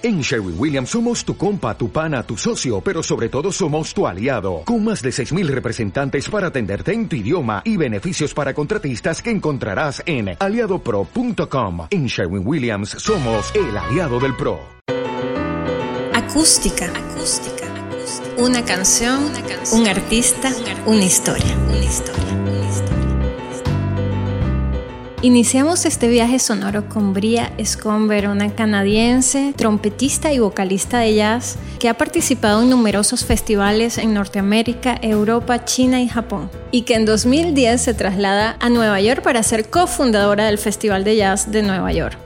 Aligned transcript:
En 0.00 0.20
Sherwin 0.20 0.54
Williams 0.56 0.90
somos 0.90 1.24
tu 1.24 1.36
compa, 1.36 1.76
tu 1.76 1.90
pana, 1.90 2.22
tu 2.22 2.36
socio, 2.36 2.80
pero 2.80 3.02
sobre 3.02 3.28
todo 3.28 3.50
somos 3.50 3.92
tu 3.92 4.06
aliado, 4.06 4.62
con 4.64 4.84
más 4.84 5.02
de 5.02 5.10
6.000 5.10 5.48
representantes 5.48 6.28
para 6.30 6.48
atenderte 6.48 6.92
en 6.92 7.08
tu 7.08 7.16
idioma 7.16 7.62
y 7.64 7.76
beneficios 7.76 8.32
para 8.32 8.54
contratistas 8.54 9.20
que 9.20 9.30
encontrarás 9.30 10.00
en 10.06 10.36
aliadopro.com. 10.38 11.88
En 11.90 12.06
Sherwin 12.06 12.46
Williams 12.46 12.90
somos 12.90 13.52
el 13.56 13.76
aliado 13.76 14.20
del 14.20 14.36
PRO. 14.36 14.60
Acústica, 16.14 16.86
acústica, 16.86 17.66
Una 18.36 18.64
canción, 18.64 19.32
un 19.72 19.88
artista, 19.88 20.52
una 20.86 21.04
historia. 21.04 21.56
Una 21.66 21.84
historia. 21.84 22.57
Iniciamos 25.20 25.84
este 25.84 26.06
viaje 26.06 26.38
sonoro 26.38 26.88
con 26.88 27.12
Bria 27.12 27.52
Scomber, 27.64 28.28
una 28.28 28.54
canadiense, 28.54 29.52
trompetista 29.56 30.32
y 30.32 30.38
vocalista 30.38 31.00
de 31.00 31.16
jazz 31.16 31.56
que 31.80 31.88
ha 31.88 31.94
participado 31.94 32.62
en 32.62 32.70
numerosos 32.70 33.24
festivales 33.24 33.98
en 33.98 34.14
Norteamérica, 34.14 34.96
Europa, 35.02 35.64
China 35.64 36.00
y 36.00 36.08
Japón, 36.08 36.48
y 36.70 36.82
que 36.82 36.94
en 36.94 37.04
2010 37.04 37.80
se 37.80 37.94
traslada 37.94 38.56
a 38.60 38.68
Nueva 38.68 39.00
York 39.00 39.22
para 39.22 39.42
ser 39.42 39.68
cofundadora 39.68 40.46
del 40.46 40.58
Festival 40.58 41.02
de 41.02 41.16
Jazz 41.16 41.50
de 41.50 41.64
Nueva 41.64 41.92
York. 41.92 42.16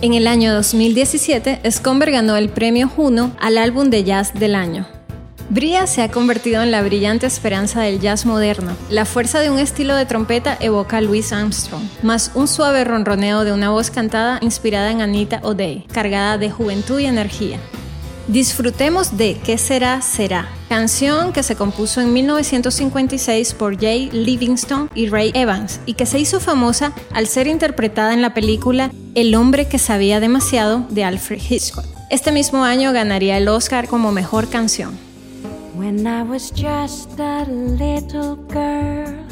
En 0.00 0.14
el 0.14 0.26
año 0.26 0.54
2017, 0.54 1.60
Scomber 1.70 2.10
ganó 2.10 2.38
el 2.38 2.48
premio 2.48 2.88
Juno 2.88 3.32
al 3.38 3.58
álbum 3.58 3.90
de 3.90 4.02
jazz 4.02 4.32
del 4.32 4.54
año. 4.54 4.86
Bria 5.50 5.88
se 5.88 6.00
ha 6.00 6.08
convertido 6.12 6.62
en 6.62 6.70
la 6.70 6.80
brillante 6.80 7.26
esperanza 7.26 7.80
del 7.80 7.98
jazz 7.98 8.24
moderno. 8.24 8.76
La 8.88 9.04
fuerza 9.04 9.40
de 9.40 9.50
un 9.50 9.58
estilo 9.58 9.96
de 9.96 10.06
trompeta 10.06 10.56
evoca 10.60 10.98
a 10.98 11.00
Louis 11.00 11.32
Armstrong, 11.32 11.82
más 12.04 12.30
un 12.36 12.46
suave 12.46 12.84
ronroneo 12.84 13.42
de 13.42 13.52
una 13.52 13.70
voz 13.70 13.90
cantada 13.90 14.38
inspirada 14.42 14.92
en 14.92 15.00
Anita 15.00 15.40
O'Day, 15.42 15.86
cargada 15.92 16.38
de 16.38 16.52
juventud 16.52 17.00
y 17.00 17.06
energía. 17.06 17.58
Disfrutemos 18.28 19.16
de 19.18 19.40
¿Qué 19.44 19.58
será? 19.58 20.02
Será, 20.02 20.48
canción 20.68 21.32
que 21.32 21.42
se 21.42 21.56
compuso 21.56 22.00
en 22.00 22.12
1956 22.12 23.54
por 23.54 23.76
Jay 23.76 24.08
Livingston 24.12 24.88
y 24.94 25.08
Ray 25.08 25.32
Evans 25.34 25.80
y 25.84 25.94
que 25.94 26.06
se 26.06 26.20
hizo 26.20 26.38
famosa 26.38 26.92
al 27.12 27.26
ser 27.26 27.48
interpretada 27.48 28.14
en 28.14 28.22
la 28.22 28.34
película 28.34 28.92
El 29.16 29.34
hombre 29.34 29.66
que 29.66 29.80
sabía 29.80 30.20
demasiado 30.20 30.86
de 30.90 31.02
Alfred 31.02 31.40
Hitchcock. 31.42 31.86
Este 32.08 32.30
mismo 32.30 32.62
año 32.62 32.92
ganaría 32.92 33.36
el 33.36 33.48
Oscar 33.48 33.88
como 33.88 34.12
mejor 34.12 34.48
canción. 34.48 35.09
When 35.90 36.06
I 36.06 36.22
was 36.22 36.52
just 36.52 37.18
a 37.18 37.44
little 37.50 38.36
girl, 38.36 39.26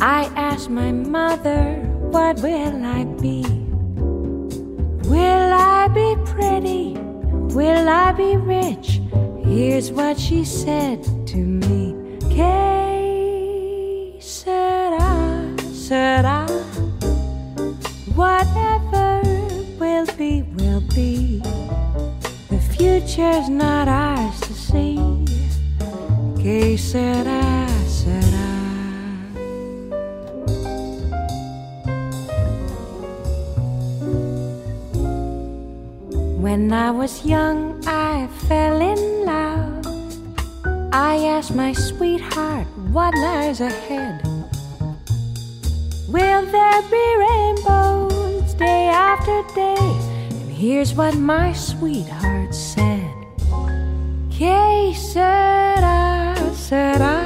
I 0.00 0.30
asked 0.36 0.70
my 0.70 0.92
mother, 0.92 1.80
What 2.14 2.38
will 2.38 2.84
I 2.84 3.02
be? 3.20 3.42
Will 5.10 5.52
I 5.52 5.88
be 5.88 6.14
pretty? 6.26 6.94
Will 7.56 7.88
I 7.88 8.12
be 8.12 8.36
rich? 8.36 9.00
Here's 9.42 9.90
what 9.90 10.16
she 10.16 10.44
said 10.44 11.02
to 11.26 11.38
me. 11.38 11.96
Que 12.30 14.20
sera, 14.20 15.56
sera. 15.72 16.46
Whatever 18.14 19.22
will 19.80 20.06
be, 20.16 20.42
will 20.54 20.82
be. 20.94 21.40
The 22.48 22.60
future's 22.76 23.48
not 23.48 23.88
ours. 23.88 24.43
¿Qué 26.44 26.76
será, 26.76 27.66
será? 27.88 28.50
When 36.38 36.70
I 36.70 36.90
was 36.90 37.24
young, 37.24 37.80
I 37.86 38.28
fell 38.46 38.82
in 38.82 39.24
love. 39.24 39.86
I 40.92 41.16
asked 41.28 41.54
my 41.54 41.72
sweetheart 41.72 42.66
what 42.92 43.14
lies 43.14 43.62
ahead. 43.62 44.20
Will 46.10 46.44
there 46.44 46.82
be 46.90 47.06
rainbows 47.24 48.52
day 48.52 48.88
after 48.92 49.42
day? 49.54 49.80
And 50.28 50.52
here's 50.52 50.92
what 50.92 51.16
my 51.16 51.54
sweetheart 51.54 52.54
said. 52.54 53.08
Que 54.28 54.92
será? 56.64 56.94
será. 56.94 57.24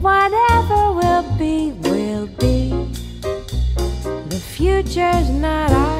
Whatever 0.00 0.92
will 0.92 1.22
be, 1.36 1.72
will 1.88 2.28
be. 2.38 2.70
The 4.28 4.38
future's 4.38 5.28
not 5.30 5.72
ours 5.72 5.95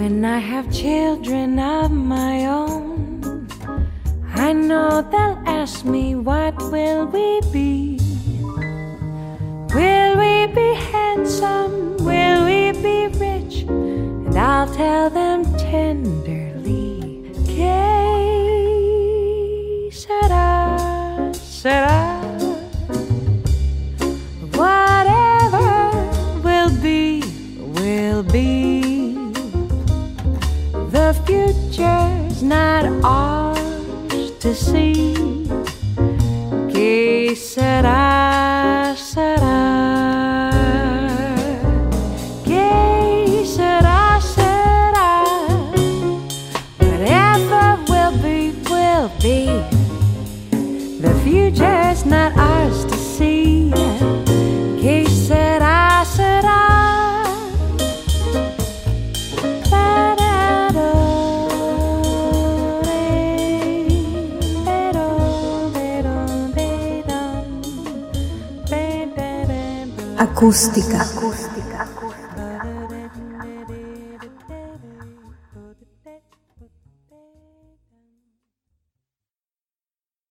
When 0.00 0.24
I 0.24 0.38
have 0.38 0.72
children 0.72 1.58
of 1.58 1.90
my 1.90 2.46
own, 2.46 3.46
I 4.32 4.54
know 4.54 5.02
they'll 5.02 5.42
ask 5.44 5.84
me, 5.84 6.14
What 6.14 6.56
will 6.72 7.04
we 7.04 7.42
be? 7.52 7.89
there's 32.00 32.42
not 32.42 32.84
ours 33.04 34.30
to 34.40 34.54
see. 34.54 35.14
Que 36.72 37.34
será? 37.36 38.19
acústica. 70.20 71.00
acústica. 71.00 71.88